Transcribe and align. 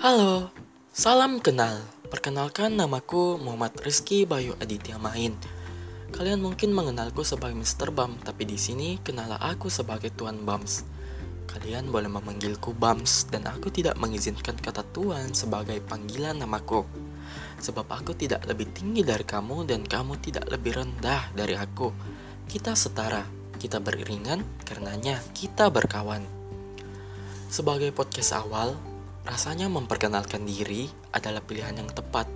Halo, 0.00 0.48
salam 0.96 1.44
kenal. 1.44 1.76
Perkenalkan 2.08 2.72
namaku 2.72 3.36
Muhammad 3.36 3.76
Rizky 3.84 4.24
Bayu 4.24 4.56
Aditya 4.56 4.96
Main. 4.96 5.36
Kalian 6.08 6.40
mungkin 6.40 6.72
mengenalku 6.72 7.20
sebagai 7.20 7.60
Mr. 7.60 7.92
Bam, 7.92 8.16
tapi 8.24 8.48
di 8.48 8.56
sini 8.56 8.96
kenal 9.04 9.36
aku 9.36 9.68
sebagai 9.68 10.08
Tuan 10.16 10.40
Bams. 10.40 10.88
Kalian 11.44 11.92
boleh 11.92 12.08
memanggilku 12.08 12.72
Bams 12.72 13.28
dan 13.28 13.44
aku 13.44 13.68
tidak 13.68 14.00
mengizinkan 14.00 14.56
kata 14.56 14.88
Tuan 14.88 15.36
sebagai 15.36 15.76
panggilan 15.84 16.40
namaku. 16.40 16.88
Sebab 17.60 17.84
aku 17.92 18.16
tidak 18.16 18.48
lebih 18.48 18.72
tinggi 18.72 19.04
dari 19.04 19.28
kamu 19.28 19.68
dan 19.68 19.84
kamu 19.84 20.16
tidak 20.24 20.48
lebih 20.48 20.80
rendah 20.80 21.28
dari 21.36 21.60
aku. 21.60 21.92
Kita 22.48 22.72
setara, 22.72 23.20
kita 23.60 23.76
beriringan, 23.84 24.64
karenanya 24.64 25.20
kita 25.36 25.68
berkawan. 25.68 26.24
Sebagai 27.52 27.92
podcast 27.92 28.32
awal, 28.32 28.80
rasanya 29.30 29.70
memperkenalkan 29.70 30.42
diri 30.42 30.90
adalah 31.14 31.38
pilihan 31.38 31.78
yang 31.78 31.86
tepat. 31.86 32.26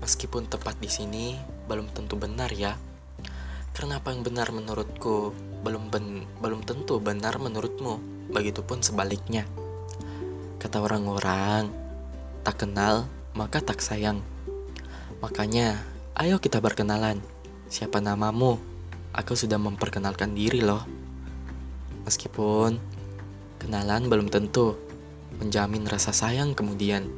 Meskipun 0.00 0.48
tepat 0.48 0.80
di 0.80 0.88
sini 0.88 1.36
belum 1.68 1.92
tentu 1.92 2.16
benar 2.16 2.48
ya. 2.56 2.80
Karena 3.76 4.00
apa 4.00 4.08
yang 4.08 4.24
benar 4.24 4.48
menurutku 4.56 5.36
belum 5.60 5.92
ben, 5.92 6.24
belum 6.40 6.64
tentu 6.64 6.96
benar 6.96 7.36
menurutmu. 7.36 8.00
Begitupun 8.32 8.80
sebaliknya. 8.80 9.44
Kata 10.56 10.80
orang-orang, 10.80 11.68
tak 12.40 12.64
kenal 12.64 13.04
maka 13.36 13.60
tak 13.60 13.84
sayang. 13.84 14.24
Makanya, 15.20 15.76
ayo 16.16 16.40
kita 16.40 16.64
berkenalan. 16.64 17.20
Siapa 17.68 18.00
namamu? 18.00 18.56
Aku 19.12 19.36
sudah 19.36 19.60
memperkenalkan 19.60 20.32
diri 20.32 20.64
loh. 20.64 20.88
Meskipun 22.08 22.80
kenalan 23.60 24.08
belum 24.08 24.32
tentu 24.32 24.85
menjamin 25.38 25.84
rasa 25.88 26.12
sayang 26.12 26.56
kemudian. 26.56 27.08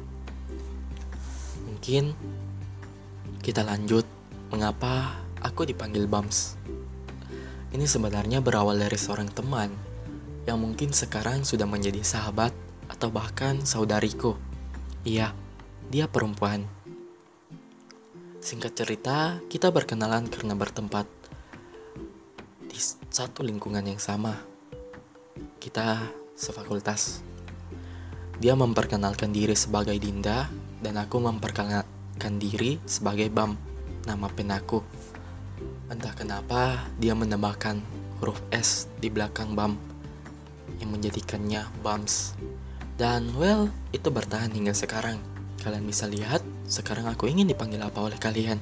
Mungkin 1.67 2.13
kita 3.39 3.63
lanjut 3.63 4.03
mengapa 4.51 5.19
aku 5.39 5.63
dipanggil 5.65 6.05
Bams. 6.05 6.59
Ini 7.69 7.85
sebenarnya 7.85 8.41
berawal 8.41 8.81
dari 8.81 8.97
seorang 8.97 9.29
teman 9.29 9.69
yang 10.49 10.57
mungkin 10.57 10.89
sekarang 10.89 11.45
sudah 11.45 11.69
menjadi 11.69 12.01
sahabat 12.01 12.49
atau 12.89 13.13
bahkan 13.13 13.61
saudariku. 13.61 14.33
Iya, 15.05 15.31
dia 15.93 16.09
perempuan. 16.09 16.65
Singkat 18.41 18.73
cerita, 18.73 19.37
kita 19.45 19.69
berkenalan 19.69 20.25
karena 20.25 20.57
bertempat 20.57 21.05
di 22.65 22.79
satu 23.13 23.45
lingkungan 23.45 23.85
yang 23.85 24.01
sama. 24.01 24.33
Kita 25.61 26.01
sefakultas. 26.33 27.21
Dia 28.39 28.55
memperkenalkan 28.55 29.35
diri 29.35 29.51
sebagai 29.51 29.99
Dinda 29.99 30.47
dan 30.79 30.95
aku 30.95 31.19
memperkenalkan 31.19 32.39
diri 32.39 32.79
sebagai 32.87 33.27
Bam, 33.27 33.59
nama 34.07 34.31
penaku. 34.31 34.79
Entah 35.91 36.15
kenapa 36.15 36.87
dia 37.03 37.11
menambahkan 37.11 37.83
huruf 38.23 38.39
S 38.55 38.87
di 39.03 39.11
belakang 39.11 39.59
Bam 39.59 39.75
yang 40.79 40.87
menjadikannya 40.87 41.67
Bams. 41.83 42.39
Dan 42.95 43.27
well, 43.35 43.67
itu 43.91 44.07
bertahan 44.07 44.55
hingga 44.55 44.71
sekarang. 44.71 45.19
Kalian 45.59 45.83
bisa 45.83 46.07
lihat, 46.07 46.39
sekarang 46.63 47.11
aku 47.11 47.27
ingin 47.27 47.43
dipanggil 47.43 47.83
apa 47.83 47.99
oleh 47.99 48.15
kalian. 48.15 48.55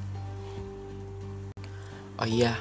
Oh 2.18 2.26
iya, 2.26 2.58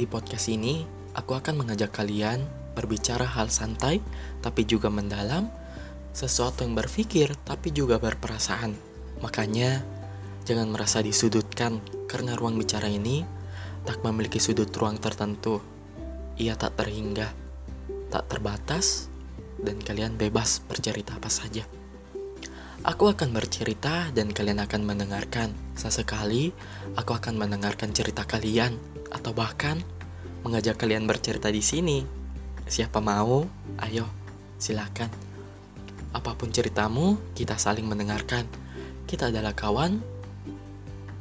di 0.00 0.08
podcast 0.08 0.48
ini 0.48 0.88
aku 1.12 1.36
akan 1.36 1.60
mengajak 1.60 1.92
kalian 1.92 2.40
berbicara 2.72 3.28
hal 3.28 3.52
santai 3.52 4.00
tapi 4.40 4.64
juga 4.64 4.88
mendalam 4.88 5.52
sesuatu 6.10 6.66
yang 6.66 6.74
berpikir 6.74 7.34
tapi 7.46 7.70
juga 7.70 7.98
berperasaan. 8.02 8.74
Makanya, 9.22 9.84
jangan 10.44 10.72
merasa 10.72 11.04
disudutkan 11.04 11.78
karena 12.10 12.34
ruang 12.34 12.58
bicara 12.58 12.88
ini 12.88 13.22
tak 13.84 14.02
memiliki 14.04 14.42
sudut 14.42 14.68
ruang 14.74 14.98
tertentu. 14.98 15.60
Ia 16.40 16.56
tak 16.56 16.80
terhingga, 16.80 17.28
tak 18.08 18.26
terbatas, 18.32 19.12
dan 19.60 19.76
kalian 19.80 20.16
bebas 20.16 20.64
bercerita 20.64 21.20
apa 21.20 21.28
saja. 21.28 21.64
Aku 22.80 23.12
akan 23.12 23.36
bercerita 23.36 24.08
dan 24.16 24.32
kalian 24.32 24.64
akan 24.64 24.88
mendengarkan. 24.88 25.52
Sesekali, 25.76 26.48
aku 26.96 27.12
akan 27.12 27.36
mendengarkan 27.36 27.92
cerita 27.92 28.24
kalian 28.24 28.72
atau 29.12 29.36
bahkan 29.36 29.84
mengajak 30.40 30.80
kalian 30.80 31.04
bercerita 31.04 31.52
di 31.52 31.60
sini. 31.60 32.00
Siapa 32.64 33.04
mau? 33.04 33.44
Ayo, 33.84 34.08
silakan. 34.56 35.29
Apa 36.10 36.34
pun 36.34 36.50
ceritamu, 36.50 37.14
kita 37.38 37.54
saling 37.54 37.86
mendengarkan. 37.86 38.42
Kita 39.06 39.30
adalah 39.30 39.54
kawan, 39.54 40.02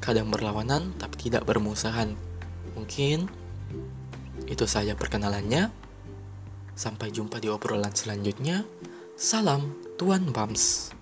kadang 0.02 0.34
berlawanan 0.34 0.98
tapi 0.98 1.30
tidak 1.30 1.46
bermusuhan. 1.46 2.18
Mungkin 2.74 3.30
itu 4.50 4.66
saja 4.66 4.98
perkenalannya. 4.98 5.70
Sampai 6.74 7.12
jumpa 7.12 7.38
di 7.44 7.52
obrolan 7.52 7.92
selanjutnya. 7.92 8.64
Salam 9.20 9.76
Tuan 10.00 10.32
Bams. 10.32 10.99